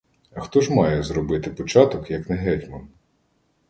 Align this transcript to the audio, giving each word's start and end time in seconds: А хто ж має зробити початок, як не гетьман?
А 0.33 0.41
хто 0.41 0.61
ж 0.61 0.73
має 0.73 1.03
зробити 1.03 1.51
початок, 1.51 2.11
як 2.11 2.29
не 2.29 2.35
гетьман? 2.35 2.87